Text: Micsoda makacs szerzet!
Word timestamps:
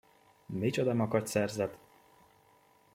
Micsoda 0.45 0.93
makacs 0.93 1.29
szerzet! 1.29 1.77